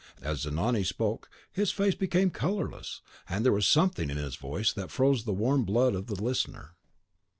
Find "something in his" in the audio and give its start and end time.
3.67-4.35